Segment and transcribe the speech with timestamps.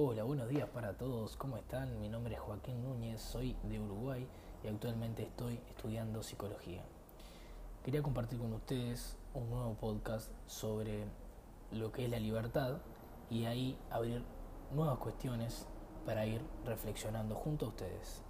[0.00, 1.98] Hola, buenos días para todos, ¿cómo están?
[2.00, 4.28] Mi nombre es Joaquín Núñez, soy de Uruguay
[4.62, 6.84] y actualmente estoy estudiando psicología.
[7.82, 11.04] Quería compartir con ustedes un nuevo podcast sobre
[11.72, 12.76] lo que es la libertad
[13.28, 14.22] y ahí abrir
[14.72, 15.66] nuevas cuestiones
[16.06, 18.22] para ir reflexionando junto a ustedes.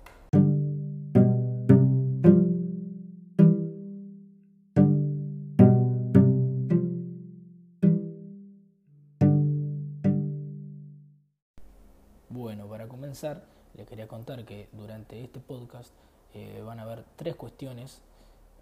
[12.78, 13.42] Para comenzar,
[13.74, 15.92] les quería contar que durante este podcast
[16.32, 18.00] eh, van a haber tres cuestiones,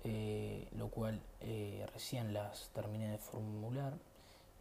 [0.05, 3.93] eh, lo cual eh, recién las terminé de formular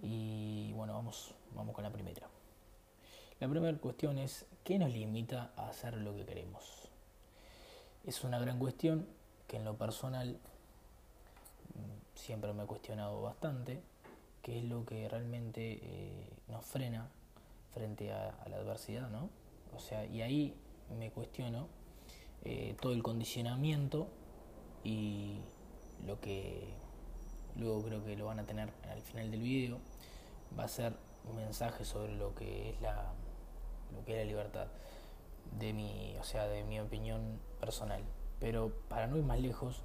[0.01, 2.27] y bueno, vamos, vamos con la primera.
[3.39, 6.89] La primera cuestión es, ¿qué nos limita a hacer lo que queremos?
[8.03, 9.07] Es una gran cuestión
[9.47, 10.37] que en lo personal
[11.75, 13.81] mm, siempre me he cuestionado bastante,
[14.41, 17.07] qué es lo que realmente nos frena
[17.73, 19.29] frente a, la adversidad, ¿no?
[19.73, 20.55] O sea, y ahí
[20.97, 21.67] me cuestiono
[22.43, 24.07] eh, todo el condicionamiento
[24.83, 25.39] y
[26.05, 26.67] lo que
[27.55, 29.79] luego creo que lo van a tener al final del video
[30.57, 30.93] va a ser
[31.27, 33.13] un mensaje sobre lo que es la
[33.93, 34.67] lo que es la libertad
[35.57, 38.03] de mi o sea de mi opinión personal.
[38.39, 39.81] Pero para no ir más lejos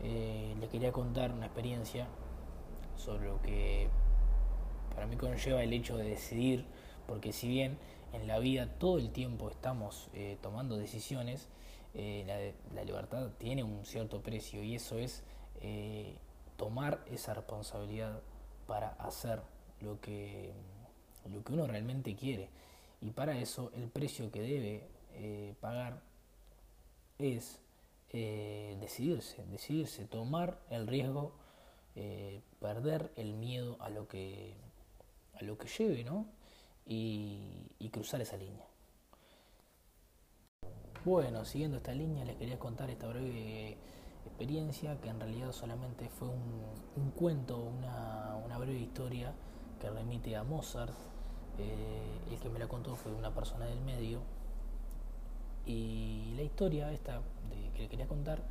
[0.00, 2.06] eh, le quería contar una experiencia
[2.96, 3.88] sobre lo que
[4.94, 6.66] para mí conlleva el hecho de decidir
[7.06, 7.78] porque si bien
[8.12, 11.48] en la vida todo el tiempo estamos eh, tomando decisiones,
[11.94, 15.22] eh, la, libertad tiene un cierto precio y eso es
[15.60, 16.16] eh,
[16.56, 18.20] tomar esa responsabilidad
[18.66, 19.40] para hacer
[19.80, 20.52] lo que,
[21.32, 22.48] lo que uno realmente quiere.
[23.00, 26.00] Y para eso el precio que debe pagar
[27.18, 27.60] es
[28.12, 31.32] decidirse, decidirse, tomar el riesgo,
[32.60, 34.54] perder el miedo a lo que,
[35.34, 36.26] a lo que lleve, ¿no?
[36.86, 38.66] Y, cruzar esa línea.
[41.04, 43.78] Bueno, siguiendo esta línea les quería contar esta breve
[44.26, 49.32] experiencia que en realidad solamente fue un, cuento, una, breve historia
[49.80, 50.92] que remite a Mozart.
[51.58, 54.20] Eh, el que me la contó fue una persona del medio.
[55.64, 58.42] Y la historia esta de, que le quería contar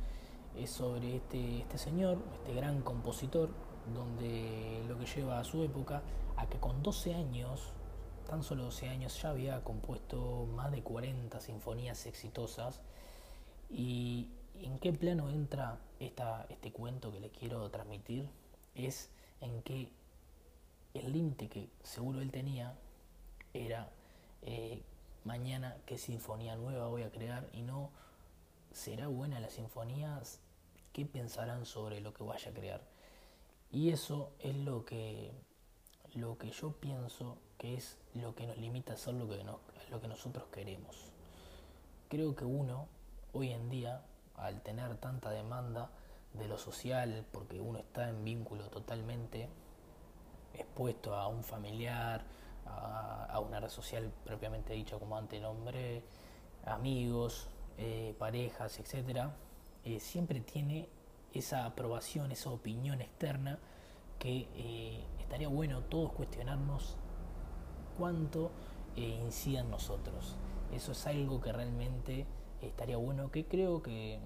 [0.56, 3.50] es sobre este, este señor, este gran compositor,
[3.94, 6.02] donde lo que lleva a su época
[6.36, 7.75] a que con 12 años
[8.26, 12.80] tan solo 12 años ya había compuesto más de 40 sinfonías exitosas.
[13.70, 14.28] ¿Y
[14.60, 18.28] en qué plano entra esta, este cuento que le quiero transmitir?
[18.74, 19.10] Es
[19.40, 19.90] en que
[20.94, 22.74] el límite que seguro él tenía
[23.54, 23.90] era
[24.42, 24.82] eh,
[25.24, 27.90] mañana qué sinfonía nueva voy a crear y no
[28.72, 30.20] será buena la sinfonía,
[30.92, 32.82] qué pensarán sobre lo que vaya a crear.
[33.70, 35.32] Y eso es lo que,
[36.16, 39.44] lo que yo pienso que es lo que nos limita a hacer lo que,
[39.90, 41.12] lo que nosotros queremos.
[42.08, 42.88] Creo que uno,
[43.32, 44.02] hoy en día,
[44.36, 45.90] al tener tanta demanda
[46.32, 49.48] de lo social, porque uno está en vínculo totalmente
[50.54, 52.24] expuesto a un familiar,
[52.66, 55.42] a, una red social propiamente dicha como antes
[56.64, 57.48] amigos,
[57.78, 59.28] eh, parejas, etc.,
[59.84, 60.88] eh, siempre tiene
[61.32, 63.58] esa aprobación, esa opinión externa
[64.18, 66.96] que eh, estaría bueno todos cuestionarnos
[67.98, 68.50] cuánto
[68.96, 70.36] eh, incida en nosotros.
[70.72, 72.26] Eso es algo que realmente
[72.62, 74.18] estaría bueno, que creo que,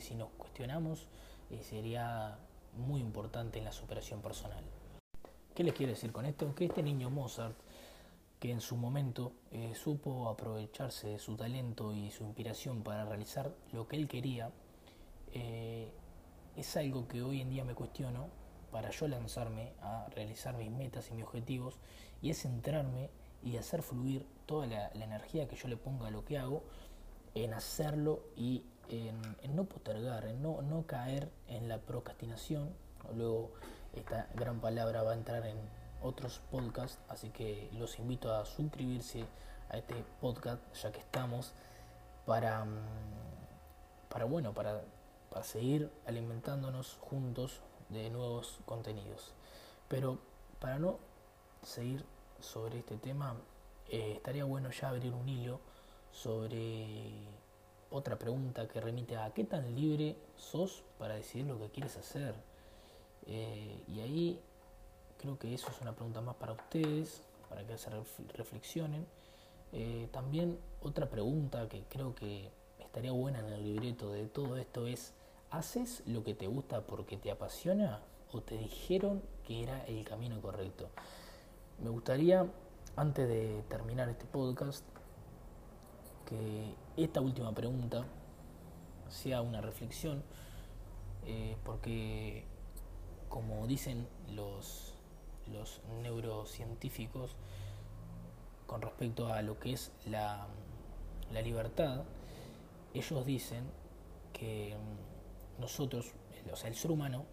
[0.00, 1.08] si nos cuestionamos
[1.50, 2.38] eh, sería
[2.76, 4.62] muy importante en la superación personal.
[5.54, 6.54] ¿Qué les quiero decir con esto?
[6.54, 7.56] Que este niño Mozart,
[8.38, 13.52] que en su momento eh, supo aprovecharse de su talento y su inspiración para realizar
[13.72, 14.52] lo que él quería,
[15.32, 18.28] es algo que hoy en día me cuestiono
[18.70, 21.78] para yo lanzarme a realizar mis metas y mis objetivos
[22.22, 23.10] y es centrarme
[23.42, 26.62] y hacer fluir toda la, energía que yo le ponga a lo que hago
[27.34, 29.20] en hacerlo y en,
[29.54, 32.74] no postergar, en no, no caer en la procrastinación.
[33.14, 33.52] Luego
[33.94, 35.56] esta gran palabra va a entrar en
[36.02, 39.24] otros podcasts, así que los invito a suscribirse
[39.68, 41.52] a este podcast ya que estamos
[42.26, 42.78] para, mm,
[44.08, 44.82] para bueno, para,
[45.30, 49.32] para seguir alimentándonos juntos de nuevos contenidos.
[49.88, 50.18] Pero
[50.60, 50.98] para no
[51.62, 52.04] seguir
[52.40, 53.36] sobre este tema,
[53.88, 55.60] eh, estaría bueno ya abrir un hilo
[56.12, 57.10] sobre
[57.90, 62.34] otra pregunta que remite a qué tan libre sos para decidir lo que quieres hacer.
[63.26, 64.40] Eh, y ahí
[65.18, 67.90] creo que eso es una pregunta más para ustedes, para que se
[68.34, 69.06] reflexionen.
[69.72, 74.86] Eh, también otra pregunta que creo que estaría buena en el libreto de todo esto
[74.86, 75.12] es
[75.50, 78.00] ¿Haces lo que te gusta porque te apasiona
[78.30, 80.90] o te dijeron que era el camino correcto?
[81.82, 82.46] Me gustaría
[82.94, 84.84] antes de terminar este podcast,
[86.26, 88.04] que esta última pregunta
[89.08, 90.22] sea una reflexión,
[91.26, 92.44] eh, porque
[93.28, 94.94] como dicen los,
[95.52, 97.34] los neurocientíficos
[98.68, 100.46] con respecto a lo que es la,
[101.32, 102.04] la libertad,
[102.94, 103.64] ellos dicen
[104.32, 104.76] que
[105.60, 106.12] nosotros,
[106.50, 107.24] o sea, el ser humano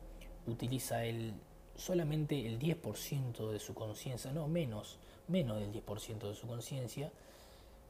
[0.46, 1.34] utiliza el,
[1.76, 7.12] solamente el 10% de su conciencia, no menos, menos del 10% de su conciencia,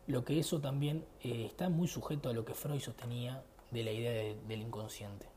[0.08, 3.92] lo que eso también eh, está muy sujeto a lo que Freud sostenía de la
[3.92, 5.28] idea del inconsciente.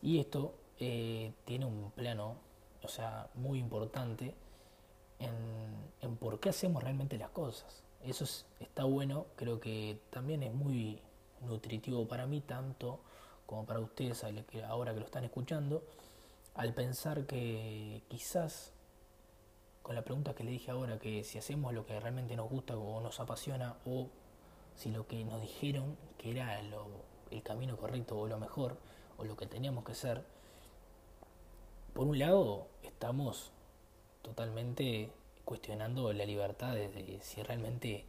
[0.00, 2.36] Y esto eh, tiene un plano,
[2.82, 4.34] o sea, muy importante
[5.18, 5.30] en,
[6.00, 7.82] en, por qué hacemos realmente las cosas.
[8.04, 8.24] Eso
[8.60, 11.00] está bueno, creo que también es muy
[11.40, 13.00] nutritivo para mí, tanto
[13.52, 14.24] como para ustedes
[14.66, 15.84] ahora que lo están escuchando,
[16.54, 18.72] al pensar que quizás
[19.82, 22.78] con la pregunta que le dije ahora, que si hacemos lo que realmente nos gusta
[22.78, 24.08] o nos apasiona, o
[24.74, 28.78] si lo que nos dijeron que era el camino correcto o lo mejor,
[29.18, 30.24] o lo que teníamos que ser,
[31.92, 33.52] por un lado estamos
[34.22, 35.12] totalmente
[35.44, 38.06] cuestionando la libertad de si realmente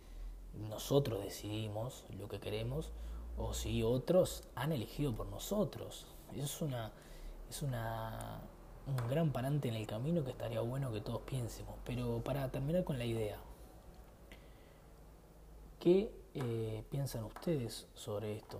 [0.54, 2.94] nosotros decidimos lo que queremos
[3.38, 6.08] o si otros han elegido por nosotros.
[6.34, 6.92] Eso es una
[7.50, 8.42] es una
[8.86, 11.76] un gran parante en el camino que estaría bueno que todos piensemos.
[11.86, 13.38] Pero para terminar con la idea,
[15.80, 18.60] ¿qué eh, piensan ustedes sobre esto?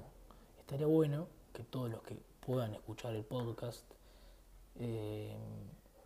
[0.60, 3.84] Estaría bueno que todos los que puedan escuchar el podcast
[4.76, 5.36] eh,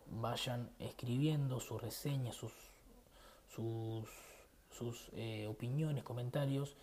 [0.09, 2.53] vayan escribiendo sus reseñas, sus,
[3.47, 4.09] sus,
[4.71, 6.75] sus eh, opiniones, comentarios.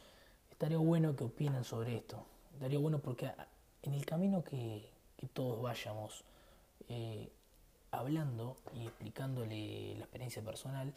[0.55, 2.25] Estaría bueno que opinen sobre esto.
[2.53, 3.29] Estaría bueno porque
[3.83, 4.89] en el camino que,
[5.33, 6.23] todos vayamos
[6.89, 7.29] eh,
[7.91, 10.95] hablando y explicándole la experiencia personal,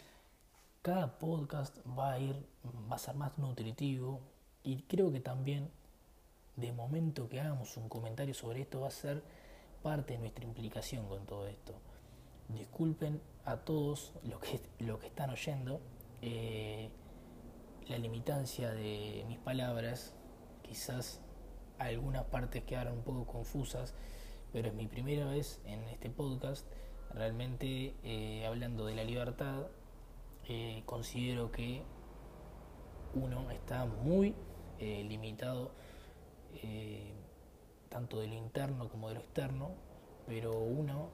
[0.84, 2.36] cada podcast va a ir,
[2.92, 4.20] va a ser más nutritivo
[4.64, 5.72] y creo que también
[6.56, 9.24] de momento que hagamos un comentario sobre esto va a ser
[9.82, 11.74] parte de nuestra implicación con todo esto.
[12.50, 15.82] Disculpen a todos los que, lo que están oyendo
[16.22, 16.92] eh,
[17.90, 20.14] la limitancia de mis palabras,
[20.62, 21.22] quizás
[21.80, 23.94] algunas partes quedaron un poco confusas
[24.52, 26.66] pero es mi primera vez en este podcast
[27.14, 29.68] realmente eh, hablando de la libertad.
[30.48, 31.84] Eh, considero que
[33.14, 34.34] uno está muy
[34.80, 35.72] eh, limitado
[37.90, 39.72] tanto de lo interno como de lo externo,
[40.26, 41.10] pero uno,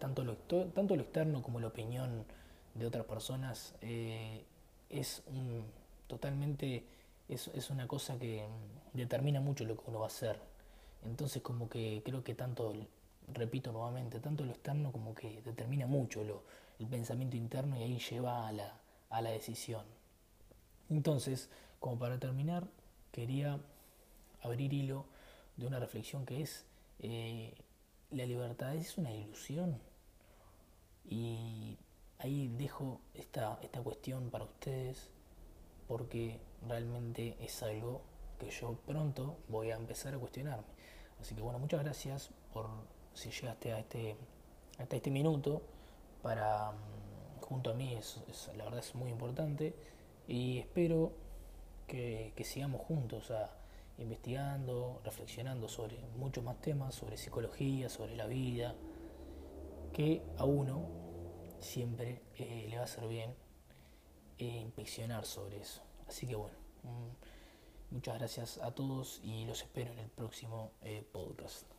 [0.00, 2.24] tanto, lo, tanto lo externo como la opinión
[2.74, 5.64] de otras personas, es un,
[6.06, 6.84] totalmente,
[7.28, 8.46] es, es una cosa que
[8.92, 10.38] determina mucho lo que uno va a hacer
[11.06, 12.74] entonces como que creo que tanto,
[13.32, 16.42] repito nuevamente, tanto lo externo como que determina mucho lo,
[16.78, 18.78] el pensamiento interno y ahí lleva a la,
[19.10, 19.84] a la decisión.
[20.90, 21.48] Entonces,
[21.80, 22.66] como para terminar,
[23.12, 23.58] quería
[24.42, 25.06] abrir hilo
[25.56, 26.64] de una reflexión que es,
[27.00, 27.54] eh,
[28.10, 29.78] la libertad es una ilusión.
[31.08, 31.76] Y
[32.18, 35.08] ahí dejo esta, esta cuestión para ustedes
[35.88, 38.02] porque realmente es algo
[38.38, 40.66] que yo pronto voy a empezar a cuestionarme.
[41.20, 42.66] Así que bueno, muchas gracias por
[43.14, 44.16] si llegaste a este,
[44.78, 45.62] hasta este minuto.
[46.22, 48.20] Para mm, junto a mí es,
[48.56, 49.74] la verdad es muy importante
[50.28, 51.12] y espero
[51.86, 53.50] que, sigamos juntos a,
[53.98, 58.74] investigando, reflexionando sobre muchos más temas, sobre psicología, sobre la vida,
[59.92, 60.88] que a uno
[61.60, 63.45] siempre eh, le va a hacer bien
[64.38, 64.70] eh,
[65.24, 65.82] sobre eso.
[66.06, 66.56] Así que bueno.
[66.82, 67.36] Mm,
[67.90, 71.75] Muchas gracias a todos y los espero en el próximo eh, podcast.